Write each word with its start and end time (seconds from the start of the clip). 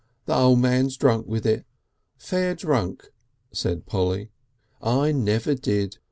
"The 0.25 0.33
O' 0.33 0.55
Man's 0.55 0.97
drunk 0.97 1.27
with 1.27 1.45
it 1.45 1.63
fair 2.17 2.55
drunk," 2.55 3.11
said 3.51 3.85
Polly. 3.85 4.31
"I 4.81 5.11
never 5.11 5.53
did. 5.53 5.99